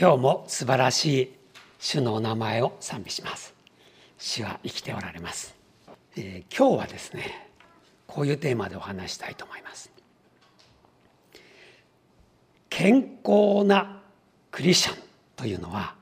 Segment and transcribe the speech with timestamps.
[0.00, 1.34] 今日も素晴らしい
[1.80, 3.52] 主のお名前を賛美します。
[4.16, 5.56] 主は生きておられます、
[6.16, 7.50] えー、今日はですね
[8.06, 9.90] こういうテーマでお話したいと思います。
[12.68, 14.00] 健康な
[14.52, 14.96] クリスチャン
[15.34, 15.96] というのは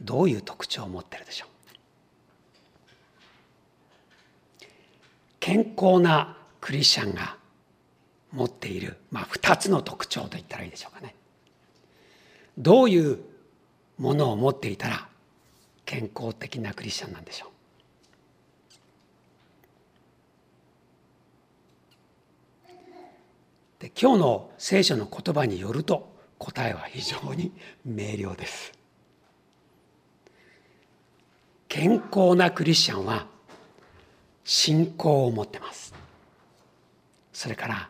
[0.00, 1.48] どういう特徴を持っているでしょう？
[5.40, 7.36] 健康なクリスチャンが
[8.30, 11.16] 持っている、まあ、2つの特徴と言ったらいいでしょうかね。
[12.60, 13.18] どういう
[13.98, 15.08] ものを持っていたら
[15.86, 17.50] 健康的なクリスチャンなんでしょう？
[23.82, 27.50] で今日の聖書の言葉によると答えは非常に
[27.84, 28.72] 明瞭です。
[31.66, 33.26] 健康なクリスチャンは
[34.44, 35.94] 信仰を持ってます。
[37.32, 37.88] それから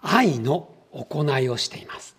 [0.00, 2.16] 愛の行いをしています。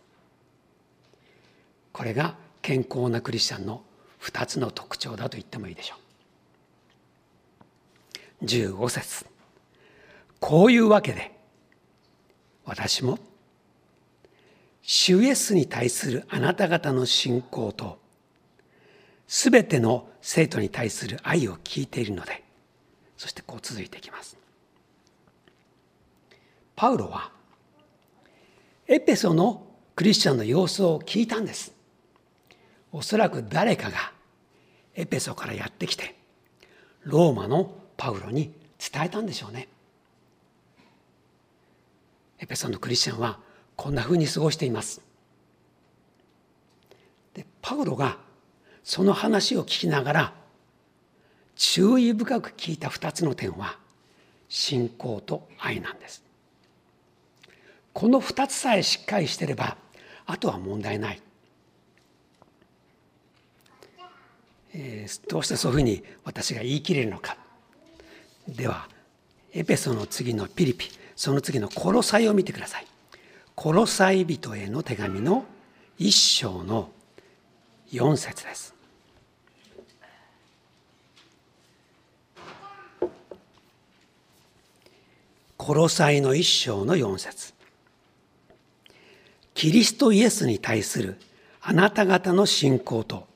[2.00, 3.84] これが健康なクリスチャンの
[4.22, 5.96] 2つの特徴だと言ってもいいでしょ
[8.42, 8.46] う。
[8.46, 9.26] 15節。
[10.40, 11.38] こういうわけで
[12.64, 13.20] 私も
[14.82, 18.00] 主イエスに対するあなた方の信仰と
[19.28, 22.46] すべての生徒に対する愛を聞いているので
[23.18, 24.38] そしてこう続いていきます。
[26.78, 27.30] パウロは
[28.88, 31.78] エペソのクリスチャンの様子を聞いたんです。
[32.92, 34.12] おそらく誰かが
[34.96, 36.16] エペソからやってきて
[37.04, 39.68] ローマのパウロに伝えたんでしょうね。
[42.40, 43.40] エペソのクリスチャンは
[43.76, 45.02] こんなふうに過ごしています。
[47.34, 48.18] でパウロが
[48.84, 50.34] その話を聞きながら
[51.56, 53.78] 注意深く聞いた2つの点は
[54.48, 56.24] 信仰と愛なんです。
[57.94, 59.78] この2つさえしっかりしてれば
[60.26, 61.22] あとは問題ない、
[64.74, 67.38] え、どうしてそういうふうに私が言い切れるのか
[68.48, 68.88] では
[69.54, 72.88] エペソの次のピリピその次のコロサイを見てください。
[73.54, 75.44] コロサイ人への手紙の
[75.98, 76.92] 一章の
[77.92, 78.74] 4節です。
[85.58, 87.54] コロサイの一章の4節
[89.54, 91.18] キリストイエスに対する
[91.62, 93.28] あなた方の信仰と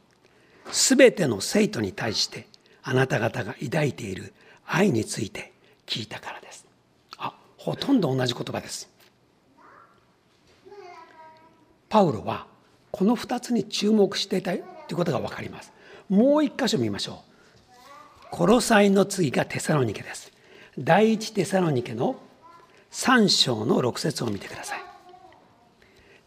[0.73, 2.47] すべての生徒に対して
[2.81, 4.33] あなた方が抱いている
[4.65, 5.53] 愛について
[5.85, 6.65] 聞いたからです。
[7.19, 8.89] あほとんど同じ言葉です。
[11.89, 12.47] パウロは
[12.89, 14.61] この2つに注目していたとい
[14.93, 15.71] うことが分かります。
[16.09, 18.27] もう一箇所見ましょう。
[18.31, 20.31] コロサイの次がテサロニケです。
[20.79, 22.15] 第一テサロニケの
[22.91, 24.79] 3章の6節を見てください。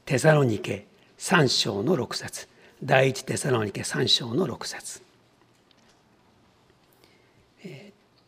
[0.05, 0.87] テサロニケ
[1.19, 2.49] 3章の6節
[2.82, 5.03] 第一テサロニケ3章の6節。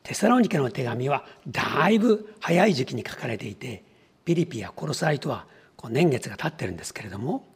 [0.03, 3.84] テサロニケの手紙はだいぶ早い時期に書かれていて
[4.25, 5.44] ピリピやコロサイとは
[5.76, 7.47] こう年月が経ってるんですけれども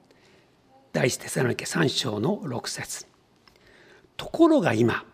[0.92, 3.06] 第一テサロニケ3章の6節。
[4.18, 5.06] ところが今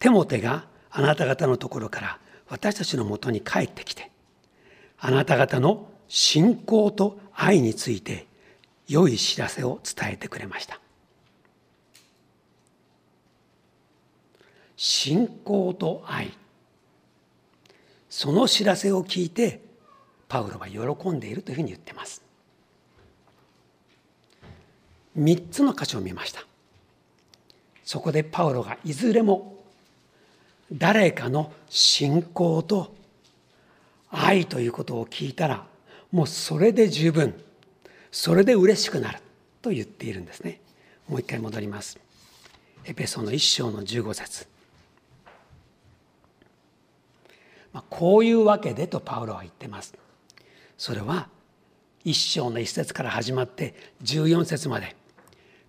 [0.00, 4.10] テモテがあなた方のところから私たちのもとに帰ってきて
[4.98, 8.26] あなた方の信仰と愛について
[8.88, 10.80] 良い知らせを伝えてくれました。
[14.82, 16.32] 信仰と愛
[18.08, 19.60] その知らせを聞いて
[20.26, 22.22] パウロは喜んでいるというふうに言ってます。
[25.18, 26.46] 3つの箇所を見ました。
[27.84, 29.62] そこでパウロがいずれも
[30.72, 32.94] 誰かの信仰と
[34.08, 35.66] 愛ということを聞いたら
[36.10, 37.34] もうそれで十分
[38.10, 39.18] それで嬉しくなる
[39.60, 40.58] と言っているんですね。
[41.06, 41.98] もう一回戻ります。
[42.86, 44.59] エペソの一章の15節
[47.72, 49.94] まあ、こういうわけでとパウロは言ってます。
[50.76, 51.28] それは
[52.04, 54.96] 一章の一節から始まって14節まで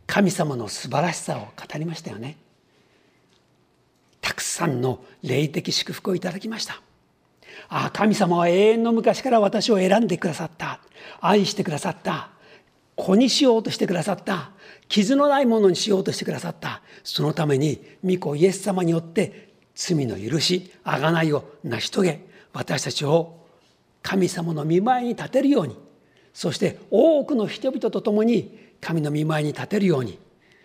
[0.07, 2.37] 神様の素晴らしさを語りましたよね。
[4.21, 6.81] たくさんの霊的祝福をいただきました。
[7.69, 10.79] ああ神様は永遠の昔から私を選んでくださった
[11.19, 12.29] 愛してくださった
[12.95, 14.51] 子にしようとしてくださった
[14.87, 23.37] 傷のないものにしようとしてくださったそのために御子イエス様によって罪の許し贖いを成し遂げ私たちを
[24.01, 25.77] 神様の見舞いに立てるように
[26.33, 30.19] そして多くの人々と共に神の見舞いに立てるように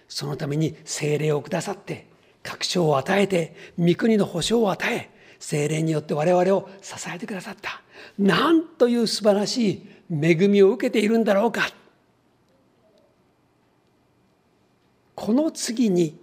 [0.09, 2.07] そのために精霊をくださって
[2.43, 7.83] 確証を与えて御国の保証を与え精霊によって我々を支えてくださった。
[8.19, 11.69] なんという素晴らしい恵みを受けているんだろうか。
[15.15, 16.19] この次に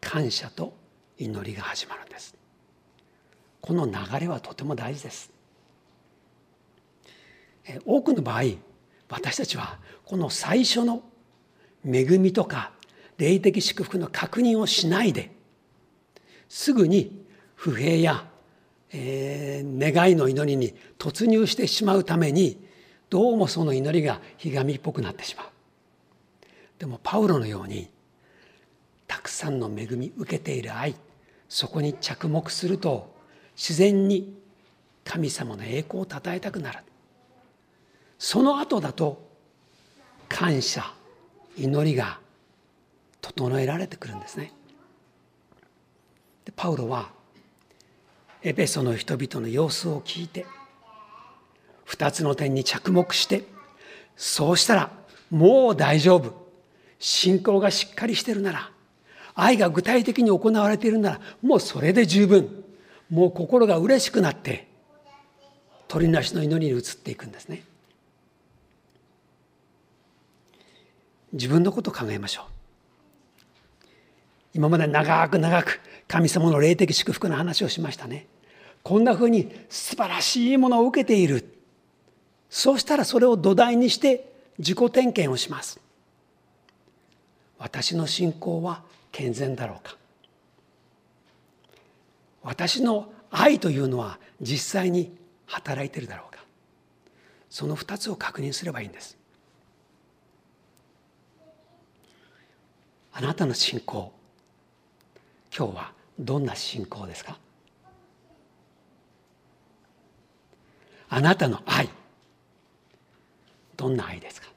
[0.00, 0.72] 感謝と
[1.24, 2.34] 祈りが始まるんです。
[3.60, 5.30] この流れはとても大事です。
[7.84, 8.42] 多くの場合
[9.08, 11.02] 私たちはこの最初の
[11.84, 12.72] 恵みとか
[13.18, 15.30] 霊的祝福の確認をしないで
[16.48, 17.24] すぐに
[17.54, 18.26] 不平や、
[18.92, 22.66] えー、願いの祈りに突入してしまうために
[23.10, 25.46] どうもその祈りがひがみっぽくなってしまう。
[26.78, 27.90] でもパウロのように
[29.06, 30.94] たくさんの恵み受けている愛
[31.50, 33.12] そこに着目すると
[33.56, 34.38] 自然に
[35.04, 36.78] 神様の栄光をたたえたくなる。
[38.18, 39.28] その後だと
[40.28, 40.84] 感謝
[41.56, 42.20] 祈りが
[43.20, 44.52] 整えられてくるんですね。
[46.44, 47.10] でパウロは
[48.42, 50.46] エペソの人々の様子を聞いて
[51.86, 53.42] 2つの点に着目して
[54.16, 54.92] そうしたら
[55.30, 56.48] もう大丈夫。
[57.00, 58.70] 信仰がしっかりしてるなら
[59.42, 62.64] 愛が具体的に行われているならもうそれで十分。
[63.10, 64.68] もう心が嬉しくなって
[65.88, 67.64] 鳥なしの祈りに移っていくんですね。
[71.32, 72.44] 自分のことを考えましょう。
[74.54, 78.26] 今まで長く長く神様の霊的祝福の話をしましたね。
[78.82, 81.56] こんなふうに素晴らしいものを受けている。
[82.48, 85.80] そうしたらそれを土台にして自己点検をします。
[87.58, 88.82] 私の信仰は
[89.12, 89.96] 健全だろうか。
[92.42, 95.14] 私の愛というのは実際に
[95.46, 96.42] 働いてるだろうか。
[97.48, 99.18] その2つを確認すればいいんです。
[103.12, 104.12] あなたの信仰
[105.56, 107.38] 今日はどんな信仰ですか？
[111.08, 111.88] あなたの愛
[113.76, 114.49] どんな愛ですか？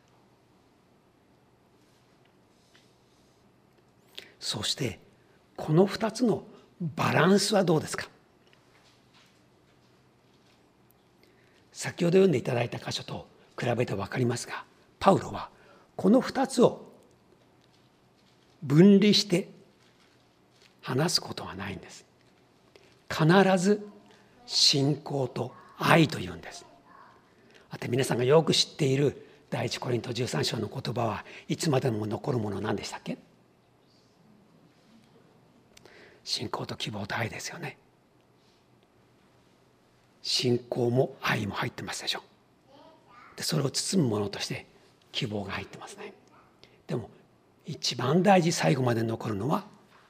[4.44, 5.00] そして
[5.56, 6.44] この2つの
[6.82, 8.10] バランスはどうですか？
[11.72, 13.26] 先ほど読んでいただいた箇所と
[13.58, 14.66] 比べて分かりますが
[15.00, 15.50] パウロは
[15.96, 16.92] この2つを
[18.62, 19.48] 分離して
[20.82, 22.06] 話すことはないんです。
[23.10, 23.88] 必ず
[24.46, 26.66] 信仰と愛というんです。
[27.70, 33.18] あと皆さんがよく知っている第一コリント13章の言葉はいつまでも残るもの何でしたっけ？
[36.24, 37.78] 信仰と希望と愛ですよね。
[40.22, 42.24] 信仰も愛も入ってますでしょ。
[43.36, 44.66] でそれを包むものとして
[45.12, 46.14] 希望が入ってますね。
[46.88, 47.10] でも
[47.66, 49.66] 一番大事最後まで残るのは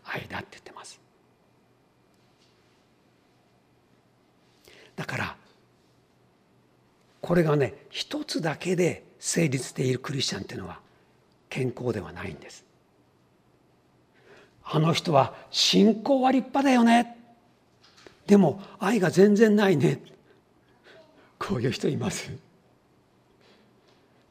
[0.05, 0.99] 愛だって言ってます。
[4.95, 5.35] だから
[7.21, 10.79] これがね一つだけで成立しているクリスチャンっていうのは
[11.49, 12.62] 健康ではないんです。
[14.65, 17.17] あの人は信仰は立派だよね。
[18.27, 20.01] でも愛が全然ないね。
[21.37, 22.31] こういう人います、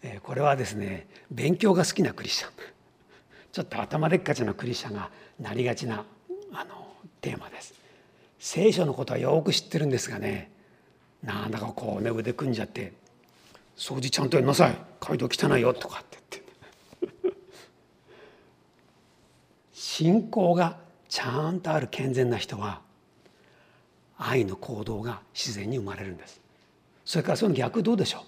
[0.02, 2.50] えこれはですね勉強が好きなクリスチャン。
[3.52, 6.04] ちょっと頭でっかちなクリスチャンがなりがちな
[6.54, 6.86] あの
[7.20, 7.74] テーマです。
[8.38, 10.50] 聖書のことはよく知ってるんですがね
[11.22, 12.94] なんだかこうね腕組んじゃって
[13.76, 14.76] 「掃除ちゃんとやりなさい。
[15.00, 16.21] 街道汚いよ」とかって。
[19.82, 20.76] 信仰が
[21.08, 22.80] ちゃんとある健全な人は
[24.16, 26.40] 愛の行動が自然に生まれるんです。
[27.04, 28.22] それからその逆どうでしょう？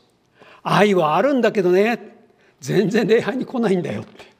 [0.64, 2.16] 愛はあるんだけどね
[2.60, 4.34] 全然礼拝に来ないんだよって。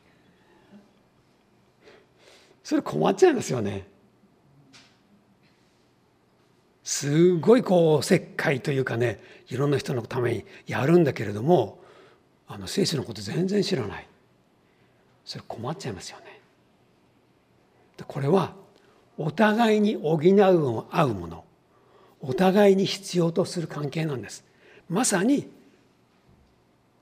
[2.65, 3.87] それ困っちゃいますよね。
[6.83, 11.79] すごいこう石灰というかねいろんな人のためにやるんだけれども
[12.49, 14.09] あの聖書のこと全然知らない。
[15.25, 16.34] それ困っちゃいますよね。
[18.03, 18.55] これは
[19.17, 21.45] お互いに補う合うもの。
[22.21, 24.45] お互いに必要とする関係なんです。
[24.89, 25.49] まさに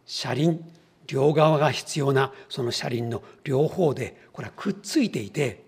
[0.05, 0.73] 車輪
[1.07, 5.63] 両側が必要なその車輪の両方でこれはくっついていて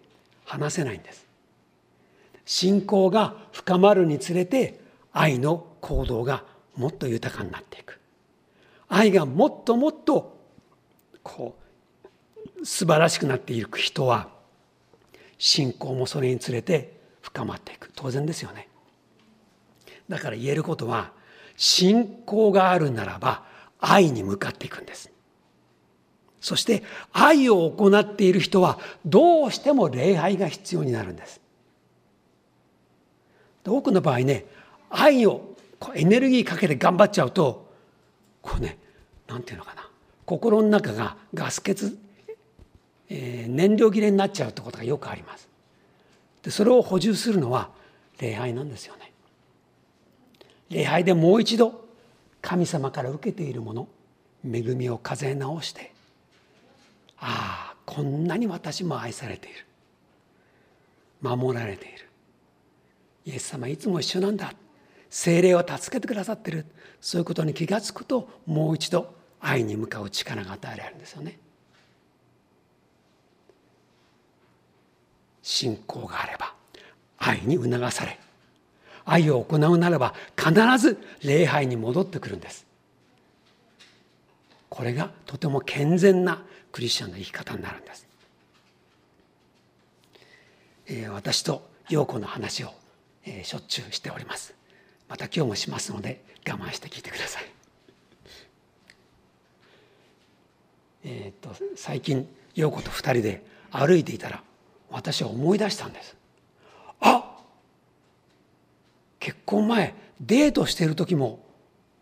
[0.44, 1.26] 離せないんです。
[2.44, 4.80] 信仰が深まるにつれて
[5.12, 6.44] 愛の行動が
[6.76, 8.00] もっと豊かになっていく。
[8.88, 10.36] 愛がもっともっと
[11.22, 11.56] こ
[12.60, 14.28] う素晴らしくなっていく人は
[15.38, 17.90] 信仰もそれにつれて深まっていく。
[17.94, 18.68] 当然ですよね。
[20.08, 21.12] だから言えることは
[21.56, 23.44] 信仰があるならば
[23.80, 25.10] 愛に向かっていくんです。
[26.40, 31.40] そして愛を行っている人はどうしても礼拝が必要になるんです。
[33.66, 34.44] 多くの場合ね
[34.90, 35.54] 愛を
[35.94, 37.72] エネルギーかけて頑張っちゃうと
[38.42, 38.78] こうね
[39.26, 39.88] 何て言うのかな。
[40.26, 41.96] 心の中がガス欠
[43.08, 45.48] えー、燃料切れになっちゃうってことがよくあります。
[46.42, 47.70] でそれを補充するのは
[48.18, 49.12] 礼拝なんですよね。
[50.70, 51.84] 礼拝でもう一度
[52.42, 53.88] 神様から受けているもの
[54.44, 55.92] 恵みを数え直して
[57.18, 59.64] ああこんなに私も愛されている。
[61.22, 62.08] 守られている。
[63.24, 64.52] イエス様いつも一緒なんだ。
[65.08, 66.66] 精霊を助けてくださってる。
[67.00, 71.38] そういうことに気が付くともう一度愛に向かう力が与えられるんですよね。
[75.54, 76.52] 信仰があれば
[77.16, 78.18] 愛に促され
[79.04, 82.66] 愛を行うならば必ず礼拝に戻ってくるんです。
[84.70, 86.42] これがとても健全な
[86.72, 88.08] クリスチャンの生き方になるんです、
[90.86, 92.72] えー、私と陽子の話を、
[93.24, 94.54] えー、しょっちゅうしております。
[95.08, 97.44] また今日もしますので我慢して聞いてください。
[101.04, 104.42] えっ、と最近陽子と2人で歩いていたら
[104.94, 106.16] 私は思い出したんです。
[107.00, 107.36] あ
[109.18, 111.44] 結婚前デートしている時も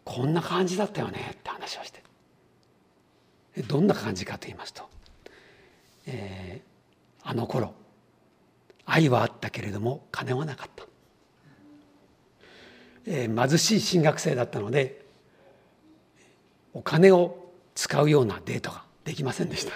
[0.05, 2.03] こんな感じだったよねって話をして。
[3.67, 4.83] どんな感じかと言いますと、
[6.07, 7.75] えー、あの頃
[8.85, 10.85] 愛はあったけれども金はなかった、
[13.07, 15.05] えー、貧しい進学生だったので
[16.75, 19.73] お金を使うようなデートができませんでした。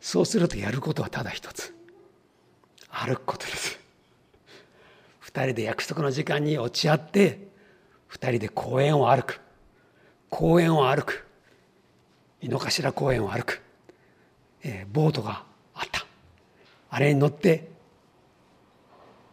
[0.00, 1.75] そうするとやることはただ一つ。
[2.98, 3.78] 歩くことです。
[5.20, 7.46] 二人で約束の時間に落ち合って
[8.06, 9.40] 二人で公園を歩く。
[10.30, 11.26] 公園を歩く。
[12.40, 13.62] 井の頭公園を歩く、
[14.62, 16.06] えー、ボートがあった。
[16.88, 17.68] あれに乗って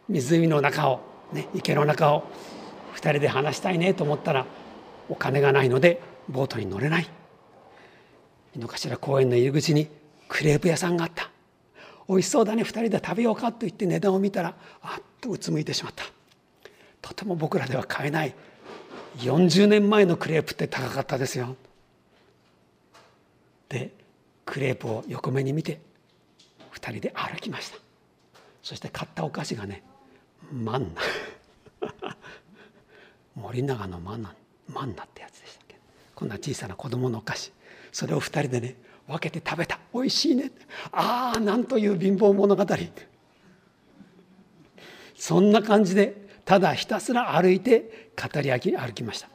[0.08, 1.00] 湖の中を、
[1.32, 2.24] ね、池の中を
[2.92, 4.46] 二人で話したいねと思ったら
[5.08, 7.08] お金がないのでボートに乗れない。
[8.54, 9.88] 井の頭公園の入り口に
[10.28, 11.30] クレープ屋さんがあった。
[12.08, 16.04] 美味しそうだね2人で食べようかと言って値段を見たらあっとうつむいてしまった。
[17.00, 18.34] とても僕らでは買えない
[19.18, 21.56] 40年前のクレープって高かったですよ。
[23.68, 23.92] で
[24.44, 25.80] クレープを横目に見て
[26.72, 27.78] 2人で歩きました。
[28.62, 29.82] そして買ったお菓子がね
[30.52, 31.02] マンナ。
[33.36, 34.34] 森永のマンナ
[34.68, 35.76] マンナってやつでしたっけ。
[36.14, 37.52] こんな小さな子供のお菓子。
[37.92, 39.78] それを2人でね分けて食べた。
[39.92, 40.50] 美味しいね。
[40.92, 42.66] ああなんという貧乏物語。
[45.14, 49.28] そんな感じでただひたすら歩いて語り歩きました。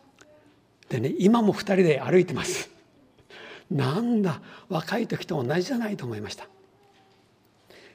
[0.90, 2.70] でね今も2人で歩いてます。
[3.70, 6.48] なんだ若い時と同じじゃないと思いました。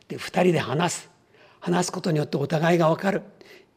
[0.08, 1.10] で2人で話す。
[1.60, 3.22] 話すことによってお互いが分かる。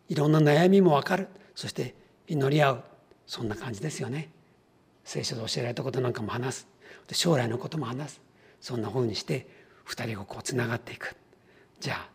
[0.09, 1.27] いろんな悩みも分かる。
[1.55, 1.95] そして
[2.27, 2.83] 祈り合う。
[3.25, 4.29] そんな感じですよね。
[5.03, 6.67] 聖書で教えられたことなんかも話す。
[7.11, 8.21] 将来のことも話す。
[8.61, 9.47] そんなふうにして
[9.87, 11.15] 2人がこうつながっていく。
[11.79, 12.09] じゃあ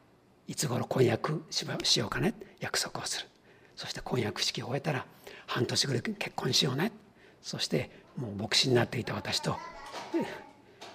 [0.49, 2.35] いつ頃婚約しようかね。
[2.61, 3.29] 約束をする。
[3.77, 5.07] そして婚約式を終えたら
[5.47, 6.93] 半年ぐらい結婚しようね。
[7.41, 9.57] そしてもう牧師になっていた私と、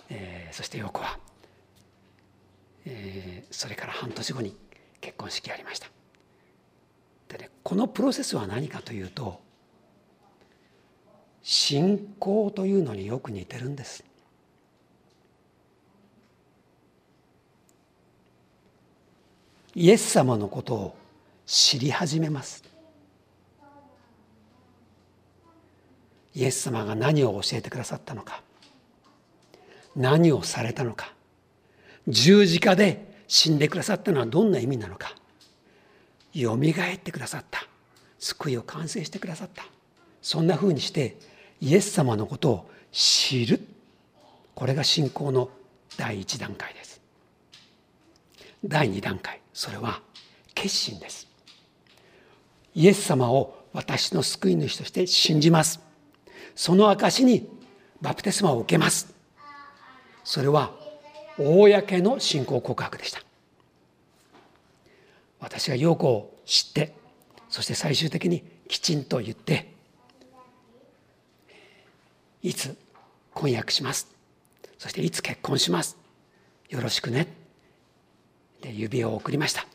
[0.09, 1.19] えー、そして陽子は、
[2.85, 4.55] えー、それから半年後に
[5.01, 5.87] 結婚式やりました。
[7.29, 9.41] でねこのプロセスは何かというと
[11.49, 14.03] 信仰というのによく似てるんです。
[19.73, 20.97] イエス様のことを
[21.45, 22.65] 知り始めます。
[26.35, 28.41] イエス様が何を教えてくださったのか。
[29.95, 31.13] 何をされたのか。
[32.09, 35.15] 十字架で死んでくださったのはどんな意味なのか。
[36.33, 37.65] よみがえってくださった。
[38.19, 39.63] 救いを完成してくださった。
[40.21, 41.15] そんなふうにして
[41.61, 43.59] イエス様のことを知る。
[44.55, 45.49] これが信仰の
[45.97, 47.01] 第一段階です。
[48.65, 49.41] 第二段階。
[49.53, 50.01] それは
[50.53, 51.27] 決心です。
[52.75, 55.79] イエス様を私の救い主として信じます。
[56.55, 57.49] その証に
[58.01, 59.13] バプテスマを受けます。
[60.23, 60.73] それは
[61.37, 63.21] 公の信仰告白でした。
[65.39, 66.93] 私が陽子を知って
[67.49, 69.76] そして最終的にきちんと言って
[72.41, 72.77] いつ
[73.33, 74.07] 婚約します。
[74.77, 75.97] そしていつ結婚します。
[76.69, 77.27] よろしくね。
[78.61, 79.65] で指を送りました。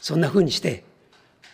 [0.00, 0.84] そんなふうにして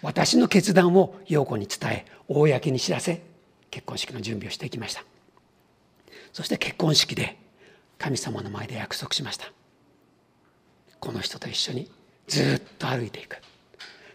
[0.02, 3.22] 私の決断を陽子に伝え公に知らせ
[3.70, 5.04] 結婚式の準備をしていきました。
[6.32, 7.38] そして結婚式で
[7.98, 9.50] 神様の前で約束しました。
[11.00, 11.90] この人と一緒に
[12.26, 13.38] ずっと歩いていく。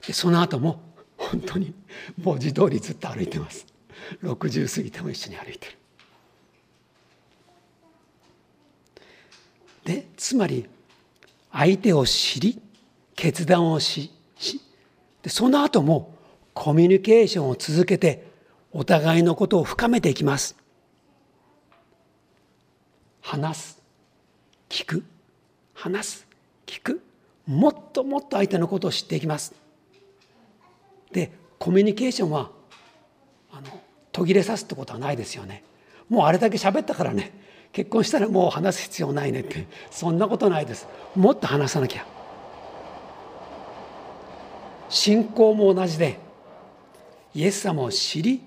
[0.05, 0.81] でその後も
[1.17, 1.73] 本当に
[2.21, 3.65] 文字通りずっと歩いてます。
[4.23, 5.78] 60過ぎても一緒に歩いてる。
[9.89, 10.67] でつまり
[11.51, 12.61] 相手を知り
[13.15, 14.11] 決断をし
[15.23, 16.13] でその後も
[16.53, 18.27] コミュニケーションを続けて
[18.71, 20.55] お互いのことを深めていきます。
[23.21, 23.81] 話す
[24.69, 25.03] 聞く
[25.73, 26.27] 話す
[26.67, 27.01] 聞く
[27.47, 29.55] もっともっと相手のことを知っていきます。
[31.11, 32.51] でコミュニケーションは
[33.51, 33.81] あの
[34.11, 35.63] 途切れさすってことはないですよね。
[36.09, 37.48] もうあれだけ喋ったからね。
[37.71, 40.87] 結婚したらもう話す必要ないねってそんなことないです。
[41.15, 42.05] もっと話さなきゃ。
[44.89, 46.19] 信仰も同じで
[47.35, 48.41] イエス様を知り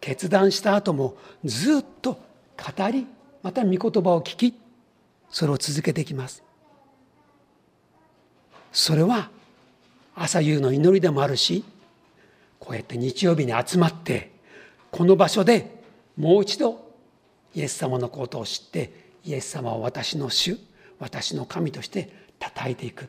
[0.00, 2.12] 決断した後もずっと
[2.56, 3.06] 語り
[3.42, 4.58] また御言葉を聞き
[5.30, 6.42] それを続けていきます。
[8.72, 9.30] それは
[10.14, 11.64] 朝夕の祈りでもあるし
[12.58, 14.30] こうやって日曜日に集まって
[14.90, 15.82] この場所で
[16.16, 16.89] もう一度
[17.54, 20.58] イエス様のことを知ってイエス様を私の主
[20.98, 23.08] 私の神として叩いていく。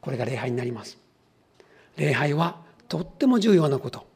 [0.00, 0.98] これが礼拝になります。
[1.96, 4.06] 礼拝はとっても重要なこと。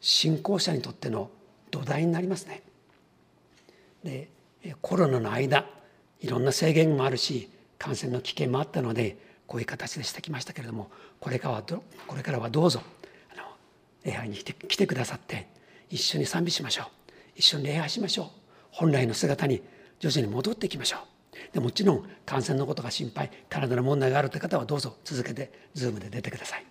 [0.00, 1.30] 信仰者にとっての
[1.70, 2.62] 土台になりますね。
[4.04, 4.28] で
[4.80, 5.66] コロナの間
[6.20, 10.90] いろんな制限もあるし感染の危険もあったのでこういう形でしてきましたけれども
[11.20, 12.80] これからはどこれからはどうぞ
[13.32, 13.44] あの
[14.04, 15.48] 礼拝に来て来てくださって
[15.90, 16.97] 一緒に賛美しましょう。
[17.38, 18.26] 一緒に礼拝しましょう。
[18.72, 19.62] 本来の姿に
[20.00, 21.00] 徐々に戻っていきましょう。
[21.52, 26.66] でもちろん感染のことが心配体の問題があるという方はどうぞ続けてズームで出てください。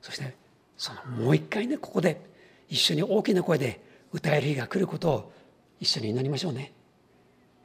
[0.00, 0.34] そして
[0.76, 2.20] そのもう一回ねここで
[2.68, 3.80] 一緒に大きな声で
[4.12, 5.32] 歌える日が来ることを
[5.80, 6.72] 一緒に祈りましょうね、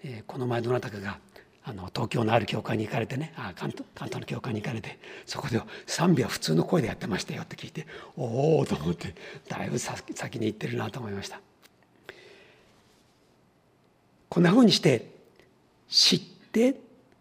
[0.04, 1.20] えー、この前どなたかが
[1.66, 7.86] あの東京のある教会に行かれてねあ関東関東の教会に行かれてそこで賛美は普通の声でやってましたよって聞いて
[8.18, 9.16] おおと思って
[9.48, 11.40] だいぶ先に行ってるなと思いました。
[14.34, 15.12] こんなふうにして
[15.88, 16.76] 知って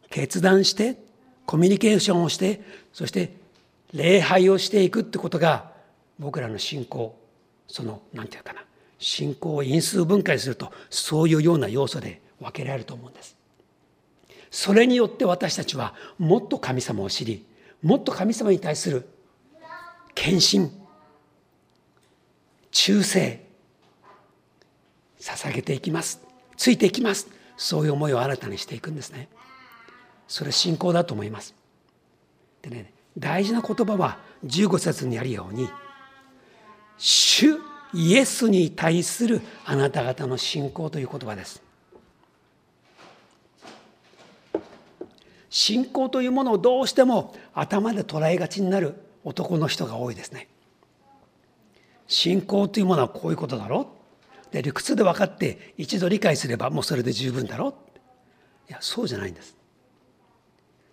[0.08, 0.96] 決断して
[1.44, 2.62] コミュニケーションをして
[2.94, 3.36] そして
[3.92, 5.72] 礼拝をしていくってことが
[6.18, 7.14] 僕らの信仰
[7.68, 8.64] その何て言うかな
[8.98, 13.36] 信仰を因数分解するとそういうような要素で分けられると思うんです。
[14.50, 17.44] それによって私たちはもっと神様を知り
[17.82, 19.06] もっと神様に対する
[20.14, 20.70] 献身
[22.70, 23.38] 忠誠
[25.20, 26.31] 捧げていきます。
[26.62, 27.26] ついていきます。
[27.56, 29.26] そういう思いを新たにしていくんですね。
[30.28, 31.56] それ信仰だと思います。
[32.62, 35.68] でね大事な言葉は15節にあるように
[36.98, 37.58] 主
[37.92, 41.60] イエスに対するあなた方の信仰という言葉です。
[45.50, 48.94] 信仰というものをどうしても頭で捉えがちになる
[49.24, 50.46] 男の人が多いですね。
[52.06, 54.01] 信仰というものはこういうことだろう。
[54.52, 57.74] で理屈で分かって一度理解すればもうそれで十分だろう
[58.68, 59.56] いやそうじゃないんです。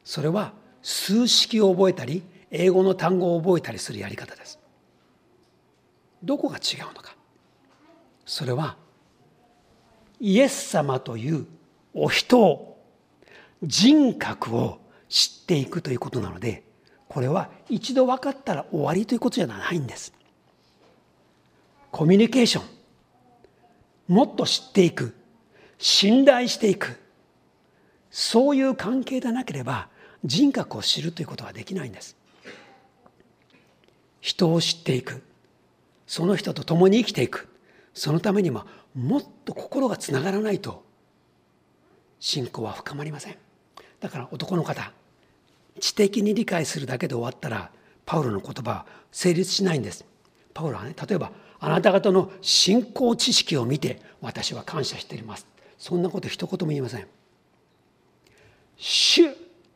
[0.03, 4.57] それは数式を覚えたり英語の単語を覚えたりするやり方です。
[6.23, 7.15] どこが違うのか
[8.25, 8.77] それは
[10.19, 11.45] イエス様という
[11.93, 12.81] お人を
[13.63, 16.63] 人格を知っていくということなので
[17.07, 20.13] これは一度分かったら終わりということじゃないんです。
[21.91, 22.78] コミュニケーション
[24.09, 25.15] もっと知っていく。
[25.77, 26.99] 信頼していく。
[28.11, 29.87] そういう関係でなければ
[30.25, 32.17] 人格を知るということはできないんです。
[34.19, 35.21] 人を知っていく。
[36.07, 37.47] その人と共に生きていく。
[37.93, 40.83] そのためにはもっと心がつながらないと
[42.19, 43.37] 信仰は深まりません。
[43.99, 44.91] だから男の方
[45.79, 47.71] 知的に理解するだけで終わったら
[48.05, 50.03] パウロの言葉は成立しないんです。
[50.53, 55.45] パウロはね例えばあなた方の信仰知識を見て私は感謝しています。
[55.77, 57.07] そんなこと一言も言いません。
[58.77, 59.23] 主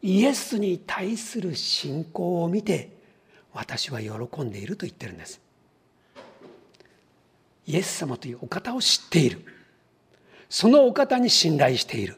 [0.02, 2.98] イエスに対する信仰を見て
[3.54, 5.42] 私は喜んでいると言ってるんです。
[7.66, 9.42] イエス様というお方を知っている。
[10.50, 12.18] そのお方に信頼している。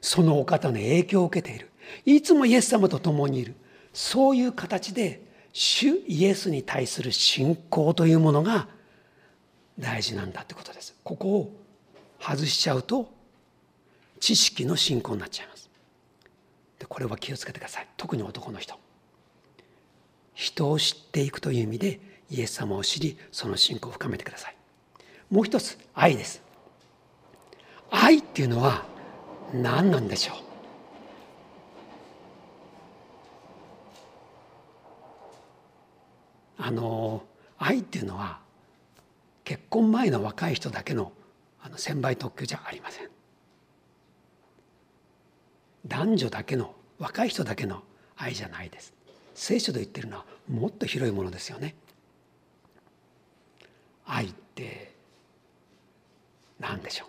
[0.00, 1.70] そのお方の影響を受けている。
[2.04, 3.54] いつもイエス様と共にいる。
[3.92, 8.68] そういう形で主イエスに対する信仰というものが
[9.78, 10.94] 大事なんだってことです。
[11.04, 11.52] ここを
[12.20, 13.12] 外しちゃうと
[14.20, 15.70] 知識の信仰になっちゃいます。
[16.78, 17.88] でこれは気をつけてください。
[17.96, 18.74] 特に男の人。
[20.34, 24.56] 人を知っていくという意味でイエス様を知りその信仰を深めてください。
[25.30, 26.42] もう一つ愛です。
[27.90, 28.84] 愛っていうのは
[29.52, 30.36] 何なんでしょう。
[36.60, 37.22] あの
[37.56, 38.40] 愛っていうのは
[39.48, 41.10] 結婚前の若い人だけの
[41.62, 43.08] あの専売特許じゃありません。
[45.86, 47.82] 男女だけの若い人だけの
[48.18, 48.92] 愛じゃないです。
[49.34, 51.74] 聖書で言ってるのはもっと広いものですよね。
[54.04, 54.92] 愛って
[56.60, 57.08] 何でしょう？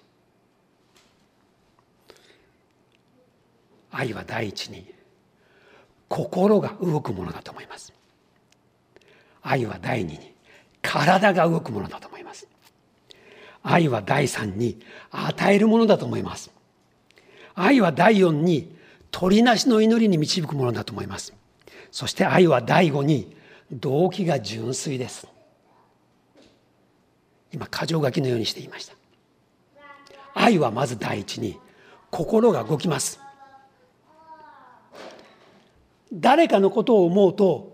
[3.91, 4.89] 愛は第一に
[6.08, 7.91] 心が動くものだと思います。
[9.41, 10.34] 愛は第二に
[10.82, 12.48] 体が動くものだと思います。
[13.63, 14.80] 愛は第三に
[15.12, 16.52] 与えるものだと思います。
[17.56, 18.74] 愛は第四に
[19.12, 21.34] 鳥なしの祈りに導くものだと思います。
[21.92, 23.36] そして愛は第五に
[23.72, 25.28] 動機が純粋です。
[27.52, 28.94] 今箇条書きのようにしていました。
[30.34, 31.60] 愛はまず第一に
[32.12, 33.20] 心が動きます。
[36.13, 37.68] 誰かのことを思うと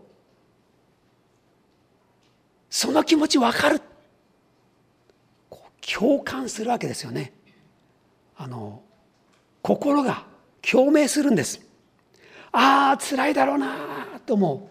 [2.75, 3.81] その気持ち分かる。
[5.79, 7.31] 共感するわけですよね。
[8.35, 8.81] あの
[9.61, 10.25] 心が
[10.61, 11.61] 共鳴するんです。
[12.51, 13.77] ああ辛いだろうな
[14.25, 14.69] と思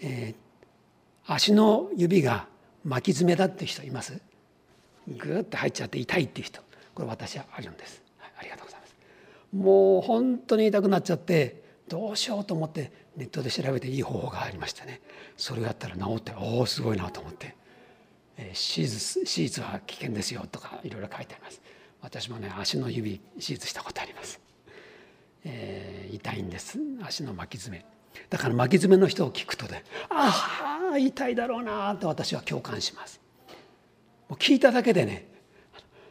[0.00, 2.48] う、えー、足の指が
[2.84, 4.20] 巻き爪だって人います？
[5.06, 6.60] ぐーって入っちゃって痛いっていう人。
[6.92, 8.96] これ私はあるんです、はい、ありがとうございます。
[9.52, 15.00] もう本当に痛くなっちゃってどうしようと思ってネットで調べていい方法がありましてね。
[15.36, 17.54] それをやったら治っておおすごいなと思って、
[18.36, 21.60] えー、手術手術は危険ですよとかいろいろ書いてあります。
[22.00, 24.40] 私もね足の指手術したことあります、
[25.44, 26.78] えー、痛いんです。
[27.02, 27.84] 足の巻き爪。
[28.28, 33.20] だから巻き爪の人を聞くとねああ痛いだろうなと私は共感します。
[34.28, 35.28] もう聞いただけでね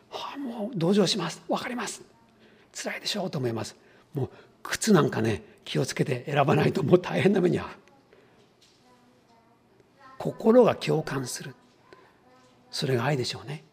[0.10, 1.42] はあ、もう同情します。
[1.48, 2.02] 分かります。
[2.74, 3.76] 辛いでしょうと思います。
[4.14, 4.30] もう
[4.64, 7.68] 靴なんかね気をつけて選ばないともう大変な目に遭う。
[10.18, 11.56] 心が共感する。
[12.70, 13.64] それが愛でしょうね。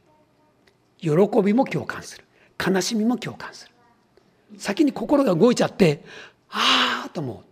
[0.99, 1.11] 喜
[1.43, 2.25] びも共感する。
[2.65, 3.73] 悲しみも共感する。
[4.57, 6.03] 先に心が動いちゃって
[6.51, 7.45] ああと思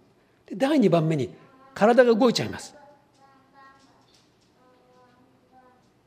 [0.51, 0.57] う。
[0.57, 1.31] 第2番目に
[1.75, 2.75] 体が動いちゃいます。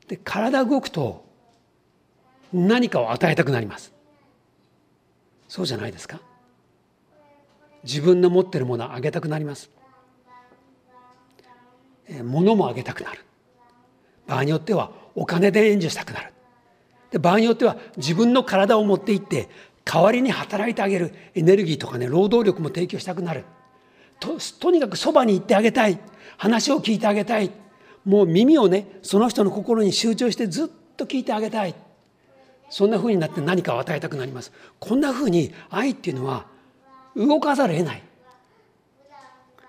[0.08, 1.24] で体動くと
[2.52, 3.92] 何かを与えたくなります。
[5.48, 6.20] そうじゃないですか。
[7.84, 9.70] 自分の持ってるものをあげたくなります。
[12.24, 13.20] 物もあげたくなる。
[14.26, 16.32] 場合によってはお金で援助したくなる。
[17.10, 19.48] で場合によっては自分の体を持っていって
[19.84, 21.14] 代わりに働いてあげる。
[21.34, 23.44] エネルギーとかね労働力も提供したくなる。
[24.18, 25.98] ととにかくそばに行ってあげたい。
[26.36, 27.50] 話を聞いてあげたい。
[28.04, 31.74] もう耳をねその人の心に集中してずっと聞いてあげたい。
[32.68, 34.52] そんなふうになって何かを与えたくなります。
[34.78, 36.46] こんなふうに愛っていうのは
[37.16, 38.02] 動かざるを得ない。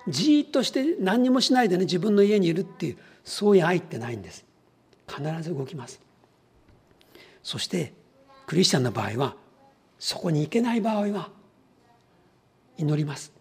[0.08, 4.46] じっとして何にもしないでね自分の家にいるっていうそういう愛ってないんです。
[5.08, 6.00] 必ず動きます。
[7.44, 7.94] そして
[8.48, 9.36] クリスチャンの場合は
[10.00, 11.30] そこに行けない場合は
[12.78, 13.32] 祈ります。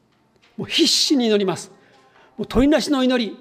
[0.57, 1.71] もう必死に祈ります。
[2.37, 3.37] もう鳥なしの祈り。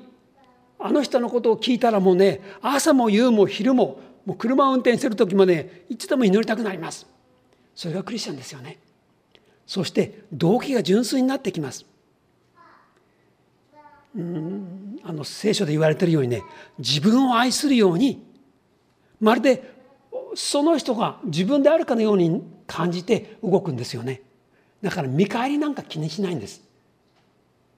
[0.82, 7.06] あの人のことを聞いたらもうね朝も夕も昼ももう車を運転する時もねいつでも祈りたくなります。
[7.76, 8.78] それがクリスチャンですよね。
[9.70, 11.86] そして動機が純粋になってきます。
[14.16, 16.42] うんあの聖書で言われているようにね
[16.80, 18.26] 自分を愛するように
[19.22, 19.72] まるで
[20.34, 24.24] その人が自分であるかのように感じて動くんですよね。
[24.82, 26.64] だから見返りなんか気にしないんです。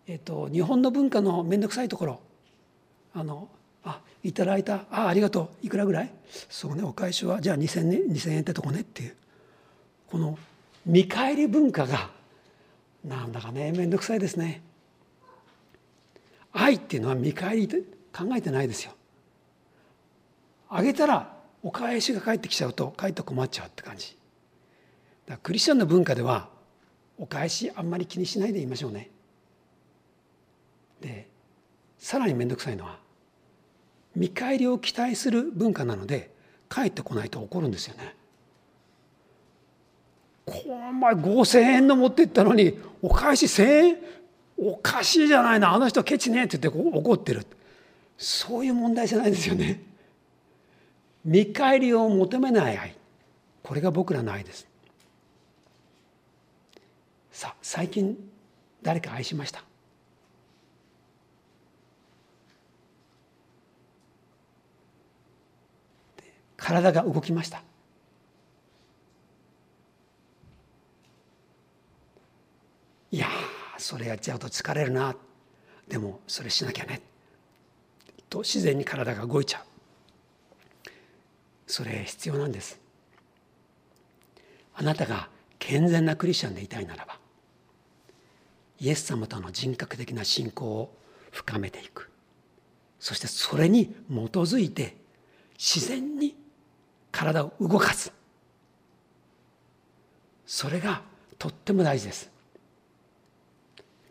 [0.08, 2.21] えっと、日本の文化の面倒くさいところ
[3.13, 3.49] あの
[3.84, 6.12] あいただいたあありがとういくらぐらい？
[6.49, 9.15] そうねお返しはじゃあ2,000ね2,000円ってとこねっていう
[10.10, 10.38] この
[10.86, 12.10] 見返り文化が
[13.04, 14.62] なんだかね面倒くさいですね。
[16.54, 17.78] 愛っていうのは見返りって
[18.13, 18.91] 考えてないですよ。
[20.70, 24.17] あげたらお返しが返ってきちゃうとかえって困っちゃうって感じ。
[25.26, 26.50] だクリスチャンの文化では
[27.17, 29.10] お返しあんまり気にしないで言いましょうね。
[31.00, 31.28] で
[31.98, 33.00] さらに面倒くさいのは
[34.15, 36.32] 見返りを期待する文化なので
[36.70, 38.15] 帰ってこないと怒るんですよね。
[40.52, 43.98] この前5,000円の持ってったのにお返し1,000円？
[44.58, 45.74] おかしいじゃないな。
[45.74, 47.48] あの人ケチねって言って怒ってる。
[48.18, 49.82] そういう問題じゃないですよね。
[51.26, 52.96] 見返りを求めない愛。
[53.64, 54.68] これが僕らの愛です。
[57.32, 58.18] さあ最近
[58.84, 59.64] 誰か愛しました？
[66.58, 67.64] 体が動きました。
[73.12, 73.28] いや
[73.78, 75.15] それやっちゃうと疲れるな。
[75.88, 77.02] でもそれしなきゃね。
[78.30, 80.89] と自然に体が動いちゃう。
[81.67, 82.80] それ必要なんです。
[84.74, 85.28] あなたが
[85.60, 87.17] 健全なクリスチャンでいたいならば
[88.80, 90.97] イエス様との人格的な信仰を
[91.32, 92.10] 深めていく。
[93.00, 94.95] そしてそれに基づいて
[95.58, 96.36] 自然に
[97.12, 98.13] 体を動かす。
[100.45, 101.02] それが
[101.38, 102.32] とっても大事です。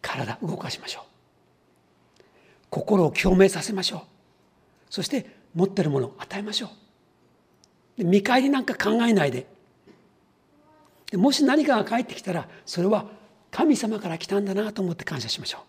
[0.03, 1.05] 体動かしましょう。
[2.71, 4.01] 心を共鳴させましょう。
[4.89, 6.71] そして持ってるものを与えましょ
[7.99, 8.05] う。
[8.05, 9.47] 見返りなんか考えないで。
[11.15, 13.07] もし何かが返ってきたらそれは
[13.51, 15.65] 神様から来たんだなと思って感謝しましょ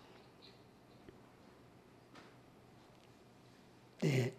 [4.02, 4.06] う。
[4.06, 4.32] で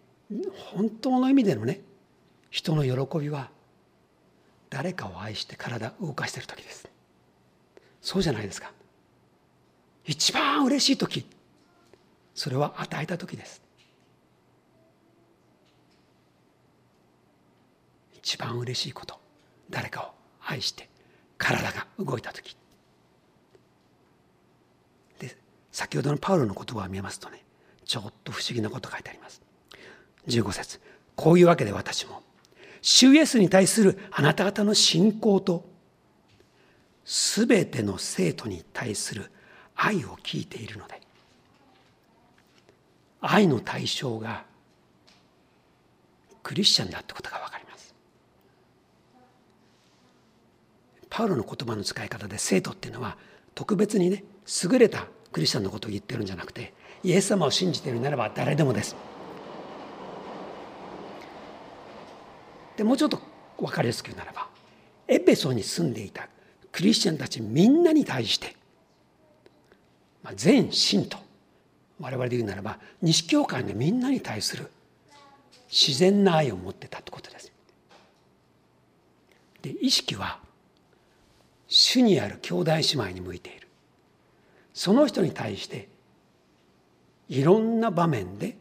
[0.73, 1.81] 本当の意味でのね
[2.49, 3.49] 人の喜びは
[4.69, 6.87] 誰かを愛して体を動かしている時です。
[8.01, 8.71] そうじゃないですか。
[10.05, 11.25] 一番嬉しい時。
[12.35, 13.61] それは与えた時です。
[18.13, 19.19] 一番嬉しいこと。
[19.69, 20.11] 誰かを
[20.45, 20.89] 愛して
[21.37, 22.55] 体が動いた時。
[25.19, 25.35] で
[25.71, 27.43] 先ほどのパウロの言葉を見ますとね
[27.85, 29.41] ちょっと不思議なこと書いてあります。
[30.27, 30.79] 15節。
[31.15, 32.23] こういうわけで私も
[32.81, 35.65] 主イエスに対するあなた方の信仰と
[37.05, 39.31] 全ての生徒に対する
[39.75, 41.01] 愛を聞いているので。
[43.25, 44.43] 愛の対象が
[46.43, 47.95] クリスチャンだってことが分かります。
[51.09, 53.17] パウロの言葉の使い方で生徒っていうのは
[53.55, 54.25] 特別にね
[54.63, 58.95] 優れたクリスチャンのことを言ってるんじゃなくてイエス様を信じているならば誰でもです。
[62.75, 63.21] でもうちょっと
[63.57, 64.49] 分かりやすく言うならば
[65.07, 66.27] エペソに住んでいた
[66.73, 68.55] クリスチャンたちみんなに対して、
[70.35, 71.17] 全信徒
[71.99, 74.71] 我々で言うならば西教会のみんなに対する
[75.69, 77.51] 自然な愛を持ってたってことです。
[79.61, 80.39] で意識は
[81.67, 83.67] 主にある兄弟姉妹に向いている
[84.73, 85.87] その人に対して
[87.29, 88.57] いろんな場面で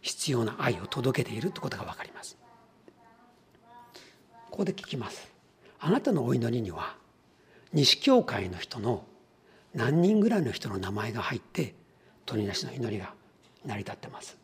[0.00, 2.38] 必要な愛を届けているってことが分かります。
[4.50, 5.28] ここで聞きます。
[5.80, 6.96] あなたのお祈りには
[7.72, 9.04] 西教会の人の
[9.78, 11.72] 何人ぐらいの人の名前が入って
[12.26, 13.14] 鳥なしの祈りが
[13.64, 14.36] 成り立ってます。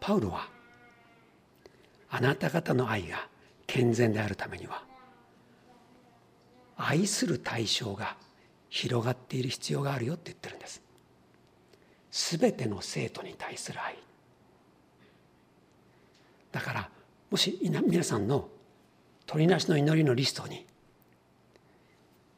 [0.00, 0.48] パウロは
[2.10, 3.28] あなた方の愛が
[3.68, 4.82] 健全であるためには
[6.76, 8.16] 愛する対象が
[8.68, 10.82] 広がっている必要があるよって言ってるんです。
[12.10, 13.96] すべての生徒に対する愛
[16.50, 16.90] だから
[17.30, 18.48] もし皆さんの
[19.26, 20.64] 鳥なしの祈りのリストに、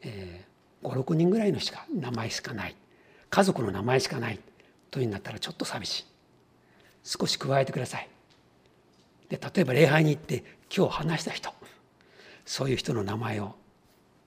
[0.03, 2.75] えー、56人ぐらいのしか名前しかない
[3.31, 4.41] 家族の名前しかない
[4.91, 6.05] というになったらちょっと寂しい。
[7.05, 8.09] 少し加えてください。
[9.29, 11.53] で例えば礼拝に行って今日話した人
[12.47, 13.55] そういう人の名前を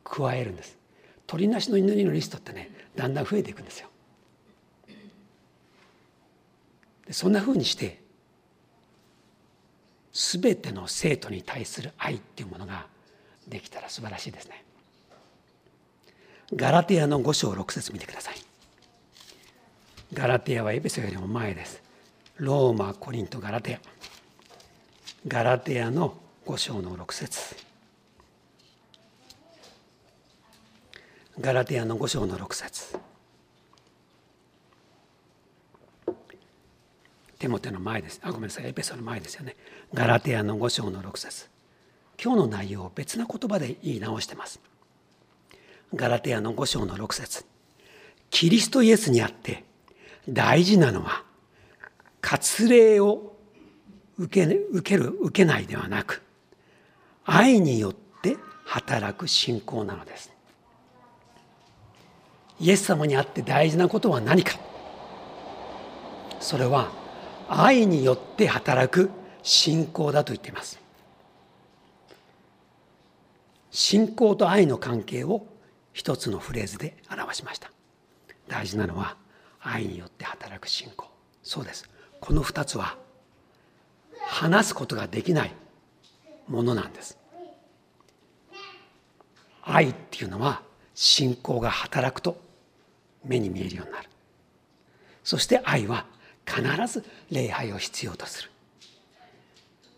[0.04, 0.78] 加えるんです。
[1.26, 3.90] 鳥なしの祈りのリストってねだんだん増えていくんですよ。
[7.08, 8.01] でそんなふうにして
[10.14, 12.86] 全ての生徒に対する愛っていうものが
[13.48, 14.64] できたら素晴らしいですね。
[16.54, 18.36] ガラテヤの5章6節見てください。
[20.14, 21.82] ガラテヤはエペソよりも前です。
[22.38, 23.80] ローマ、コリント、ガラテヤ。
[25.28, 27.56] ガラテヤの5章の6節
[31.40, 32.98] ガラテヤの5章の6節
[37.42, 38.22] テモテの前です。
[38.24, 39.56] あ、ごめんなさい、エペソの前ですよね。
[39.96, 41.50] ガラテアの5章の6節
[42.24, 44.62] 今日の内容を別な言葉で言い直してます。
[45.96, 47.44] ガラテアの5章の6節
[48.30, 49.64] キリストイエスにあって
[50.30, 51.24] 大事なのは
[52.22, 53.36] 割礼を
[54.20, 56.22] 受け受ける受けないではなく
[57.26, 60.32] 愛によって働く信仰なのです。
[62.60, 64.60] イエス様にあって大事なことは何か
[66.40, 67.01] それは
[67.54, 69.12] 愛によって働く
[69.44, 70.80] 信仰だと言っています。
[73.72, 75.46] 信仰と愛の関係を
[75.92, 77.70] 一つのフレーズで表しました。
[78.48, 79.18] 大事なのは
[79.60, 81.10] 愛によって働く信仰。
[81.44, 81.90] そうです。
[82.22, 82.96] この二つは
[84.22, 85.52] 話すことができない
[86.48, 87.18] ものなんです。
[89.62, 90.62] 愛っていうのは
[90.96, 92.40] 信仰が働くと
[93.26, 94.08] 目に見えるようになる。
[95.26, 96.06] そして愛は
[96.46, 98.52] 必ず礼拝を必要とする。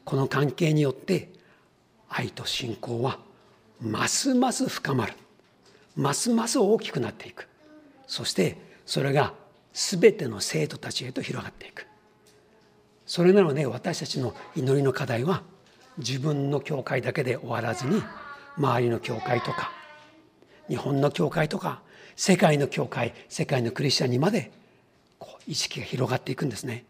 [0.05, 1.29] この関係によって
[2.09, 3.19] 愛と信仰は
[3.81, 5.13] ますます深まる。
[5.95, 7.47] ますます大きくなっていく。
[8.07, 9.33] そしてそれが
[9.73, 11.87] 全ての生徒たちへと広がっていく。
[13.05, 15.43] それなので私たちの祈りの課題は
[15.97, 18.01] 自分の教会だけで終わらずに
[18.57, 19.71] 周りの教会とか
[20.67, 21.81] 日本の教会とか
[22.15, 24.51] 世界の教会世界のクリスチャンにまで
[25.23, 26.83] こう意識が広がっていくんですね。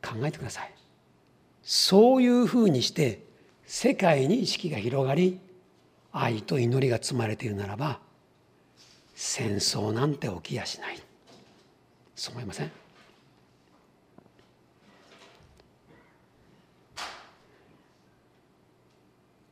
[0.00, 0.72] 考えてください。
[1.64, 3.24] そういうふうにして
[3.66, 5.40] 世界に意識が広がり
[6.12, 7.98] 愛と祈りが積まれているならば
[9.16, 11.02] 戦争なんて起きやしない。
[12.14, 12.70] そう思いません？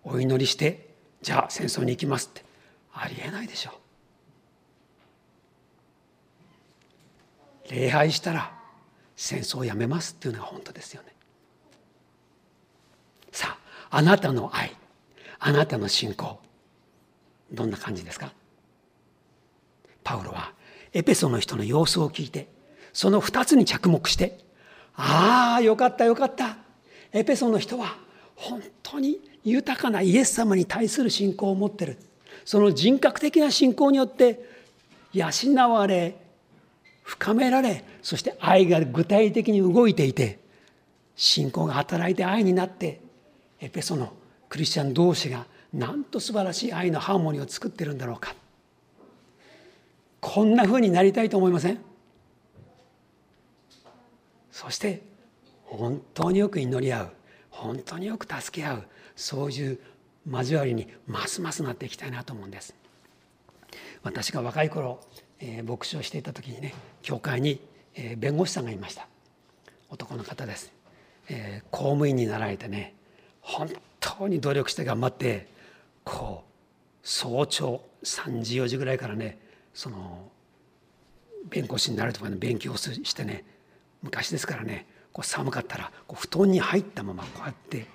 [0.04, 2.44] お祈りしてじゃあ戦争に行きますって。
[2.92, 3.74] ありえないでしょう
[7.70, 8.52] 礼拝したら
[9.16, 11.14] 戦争をやめますっていうのが本当ですよね。
[13.32, 13.56] さ
[13.90, 14.76] ああなたの愛
[15.38, 16.38] あなたの信仰
[17.52, 18.32] どんな感じですか？
[20.02, 20.52] パウロは
[20.92, 22.48] エペソの人の様子を聞いて
[22.92, 24.38] その2つに着目して
[24.96, 26.56] ああよかったよかった。
[27.12, 27.96] エペソの人は
[28.34, 31.98] 本当に豊かなイエス様に対する信仰を持ってる。
[32.44, 34.40] その人格的な信仰によって
[35.12, 35.26] 養
[35.72, 36.16] われ
[37.10, 40.38] 深められそして愛が具体的に動いていて
[41.16, 43.00] 信仰が働いて愛になって
[43.58, 44.12] エペソの
[44.48, 48.36] クリスチャン同士がなんと素晴らしい愛のハーモニーを作ってるんだろうか。
[50.20, 51.80] こんなふうになりたいと思いません？
[54.52, 55.02] そして
[55.64, 57.10] 本当によく祈り合う
[57.50, 58.84] 本当によく助け合う
[59.16, 59.80] そういう
[60.30, 62.72] 交わりにますますなっていきたいなと思うんです。
[64.02, 64.98] 私が若い頃、
[65.40, 67.60] え、牧師をしていた時にね教会に、
[67.94, 69.08] え、弁護士さんがいました。
[69.90, 70.72] 男の方です、
[71.28, 72.94] え、公務員になられてね
[73.40, 75.48] 本当に努力して頑張って
[76.04, 76.50] こう
[77.02, 79.38] 早朝3時4時ぐらいからね
[79.74, 80.30] その
[81.48, 83.44] 弁護士になるとかの勉強をしてね
[84.02, 87.86] 昔ですからねこう寒かったらこう布団に入ったままこうやって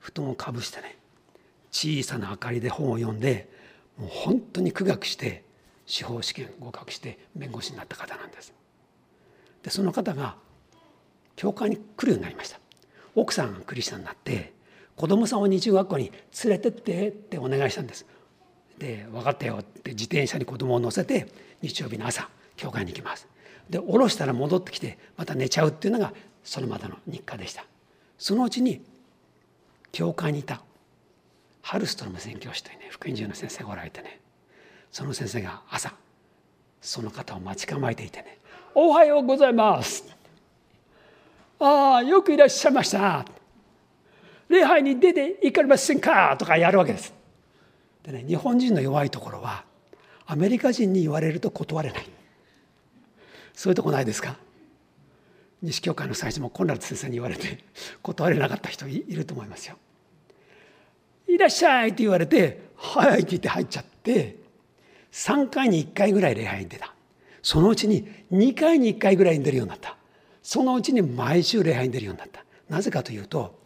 [0.00, 0.96] 布団をかぶしてね
[1.70, 3.48] 小さな明かりで本を読んで
[3.96, 5.44] もう本当に苦学して
[5.88, 8.52] 司法試験合格して弁護士になった方なんです。
[9.62, 10.36] でその方が
[11.34, 12.60] 教会に来るようになりました。
[13.16, 14.52] 奥さんがクリスチャンになって
[14.94, 16.12] 子供さんを日中学校に
[16.44, 18.06] 連れてってってお願いしたんです。
[18.78, 21.26] で分かったよって自転車に子供を乗せて
[21.62, 23.26] 日曜日の朝教会に行きます。
[23.70, 26.12] で降ろしたら戻ってきてまた寝ちゃうっていうのが
[26.44, 27.64] それまでの日課でした。
[28.18, 28.82] そのうちに
[29.90, 30.60] 教会にいた
[31.62, 34.20] ハルストロム宣教師というね福音中の先生がおられてね
[34.90, 35.92] その先生が朝
[36.80, 38.38] その方を待ち構えていてね
[38.74, 40.04] 「おはようございます」
[41.60, 43.24] 「ああよくいらっしゃいました」
[44.48, 47.12] 「礼拝に出て行かれませんか?」とかやるわけです。
[48.02, 49.64] でね日本人の弱いところは
[50.26, 52.06] アメリカ人に言われると断れない
[53.54, 54.36] そういうとこないですか？
[55.60, 57.64] 西教会の最初もコンラッド先生に言われて
[58.02, 59.76] 断れなかった人いると思いますよ。
[61.26, 64.36] いらっしゃいって言われて「はい」って言って入っちゃって
[65.12, 66.94] 3回に1回ぐらい礼拝に出た。
[67.42, 69.96] そのうちに2回に1回ぐらいに出るようになった。
[70.42, 72.44] そのうちに毎週礼拝に出るようになった。
[72.68, 73.58] なぜかというと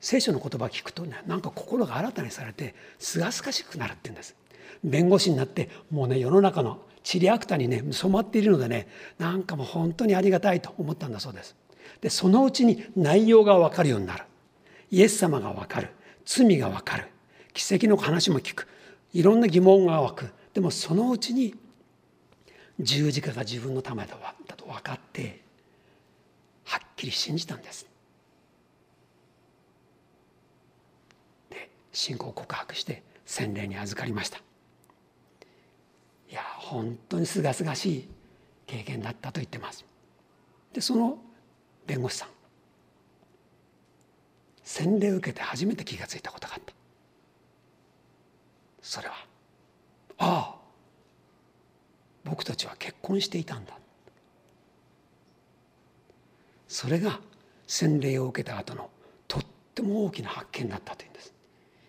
[0.00, 4.36] 聖書の言葉を聞くとねなんか心が新たにされてすがすがしくなるって言うんです。
[4.82, 11.56] 弁護士になってもうね世の中のチリアクタにね染まっているのでねなんかもう本当にありがたいと思ったんだそうです。
[12.00, 14.24] でそのうちに内容が分かるようになる。
[14.90, 15.90] イエス様が分かる。
[16.24, 17.08] 罪が分かる。
[17.52, 18.68] 奇跡の話も聞く。
[19.12, 20.30] いろんな疑問が湧く。
[20.54, 21.54] でもそのうちに
[22.78, 24.16] 十字架が自分のためだ
[24.56, 25.42] と分かって
[26.64, 27.86] はっきり信じたんです。
[31.50, 34.38] で信仰を告白して洗礼に預かりました。
[36.30, 38.08] いや本当にすがすがしい
[38.66, 39.84] 経験だったと言ってます。
[40.72, 41.18] でその
[41.86, 42.28] 弁護士さん
[44.62, 46.72] 洗礼を受けて初めて気が付いたことがあった
[48.80, 49.14] それは
[50.20, 50.60] ああ
[52.24, 53.72] 僕たちは結婚していたんだ。
[56.68, 57.18] それが
[57.66, 58.90] 洗礼を受けた後の
[59.26, 59.44] とっ
[59.74, 61.34] ても大きな発見だったというんです。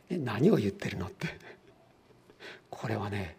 [0.09, 1.27] え何を言ってるのって。
[2.69, 3.36] これはね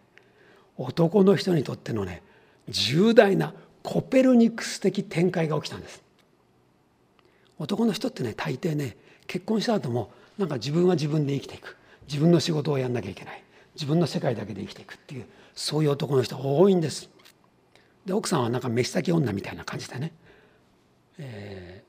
[0.77, 2.21] 男の人にとってのね
[2.69, 6.03] 重大なコペルニクス的展開が起きたんです。
[7.57, 11.77] 男の人ってね大抵ね結婚した後もなんか自分は自分で生きていく。
[12.07, 13.43] 自分の仕事をやんなきゃいけない。
[13.75, 17.09] 自分の世界だけで生きていくっていうそういう男の人多いんです。
[18.05, 20.11] で奥さんはなんか飯先女みたいな感じでね、
[21.17, 21.83] え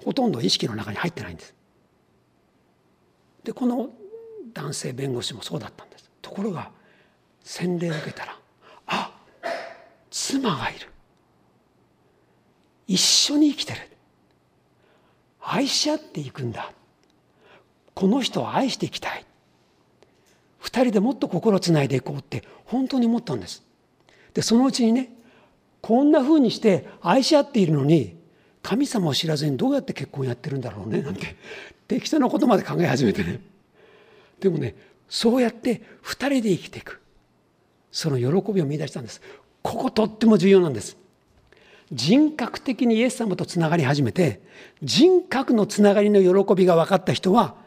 [0.00, 1.54] ー、ほとんど意識の中に入ってないんです。
[3.44, 3.90] でこの
[4.52, 6.10] 男性弁護士もそうだったんです。
[6.22, 6.70] ところが
[7.42, 8.38] 洗礼を受けたら
[8.86, 9.12] あ
[10.10, 10.88] 妻がいる。
[12.86, 13.80] 一緒に生きてる。
[15.40, 16.72] 愛し合っていくんだ。
[17.94, 19.24] この人を愛していきたい。
[20.64, 23.62] 二人でもっと心をつないでいこうって本当に思ったんです。
[24.32, 25.12] でそのうちにね
[25.82, 28.16] こんなふうにして愛し合っているのに
[28.62, 31.36] 神様を知らずにどうやって結婚やってるんだろうねなんて
[31.86, 33.42] 適当なことまで考え始めてね。
[34.40, 34.74] でもね
[35.06, 37.02] そうやって二人で生きていく。
[37.92, 39.20] その喜びを見出したんです。
[39.60, 40.96] こことっても重要なんです。
[41.92, 44.40] 人格的にイエス様とつながり始めて
[44.82, 47.62] 人格のつながりの喜びが分かった人は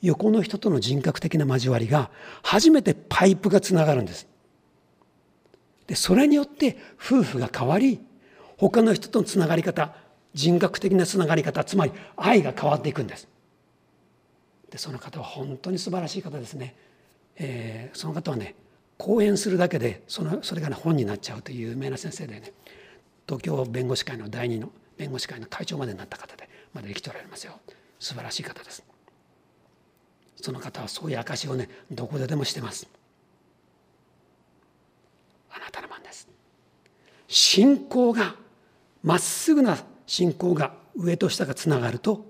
[0.00, 2.10] 横の人との人格的な交わりが
[2.42, 4.28] 初めてパイプがつながるんです。
[5.86, 8.00] でそれによって夫婦が変わり
[8.58, 9.94] 他の人とのつながり方
[10.34, 13.28] 人格的なつながり方つまり愛が変わっていくんです。
[14.70, 16.76] でその方は本当に素晴らしい方ですね。
[17.36, 18.54] えー、その方はね
[18.98, 22.52] 講演するだけでそのそれが、ね、本になっちゃうという有名な先生でね
[23.26, 27.60] 東京弁護士会の第二の弁護士会の会長までになった方でまだ生きておられますよ
[28.00, 28.87] 素晴らしい方です。
[30.40, 32.88] その方はそういう証をねどこででもしてます。
[35.50, 36.28] あなたの番です。
[37.26, 38.34] 信仰が
[39.02, 42.24] まっすぐな信仰が上と下がつながると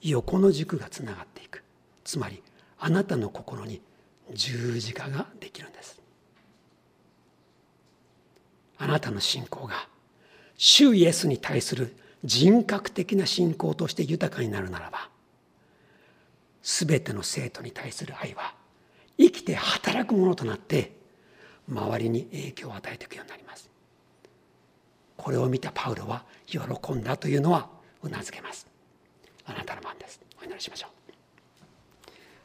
[0.00, 1.62] 横の軸がつながっていく。
[2.04, 2.42] つまり
[2.78, 3.80] あなたの心に
[4.32, 6.00] 十字架ができるんです。
[8.78, 9.88] あなたの信仰が
[10.56, 15.08] 主イエスに対する人格的な信仰として豊かになるならば
[16.68, 18.52] すべての生徒に対する愛は
[19.16, 20.92] 生きて働くものとなって
[21.66, 23.70] 周りに影響を与えていくようになります。
[25.16, 26.58] これを見たパウロは喜
[26.92, 27.70] んだというのは
[28.02, 28.66] うなずけます。
[29.46, 30.20] あなたの番です。
[30.42, 30.92] お祈りしましょう。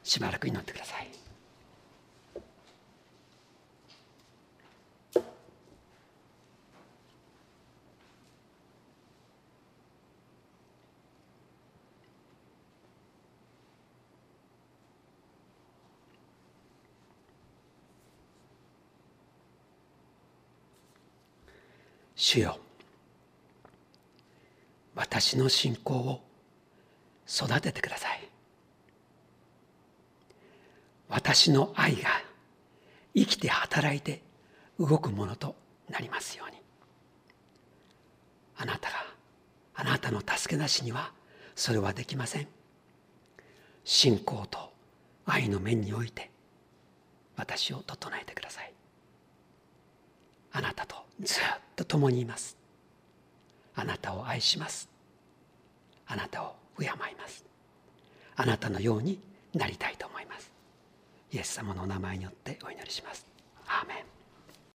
[0.07, 1.22] しばらく祈ってください。
[22.33, 22.57] 主よ。
[24.95, 26.23] 私の信仰を
[27.27, 28.27] 育ててください。
[31.09, 32.09] 私の愛が
[33.13, 34.23] 生きて働いて
[34.79, 35.55] 動くものと
[35.87, 36.57] なりますように。
[38.57, 38.95] あなたが
[39.75, 41.11] あなたの助けなしには
[41.53, 42.47] それはできません。
[43.83, 44.73] 信仰と
[45.27, 46.31] 愛の面において
[47.35, 48.73] 私を整えてください。
[50.53, 51.43] あなたとずっ
[51.75, 52.55] と共にいます。
[53.75, 54.87] あなたを愛します。
[56.05, 57.43] あなたを敬います。
[58.35, 59.19] あなたのように
[59.53, 60.51] なりたいと思います。
[61.31, 63.25] イエス様のお名前によってお祈りします。
[63.67, 63.97] アーメン。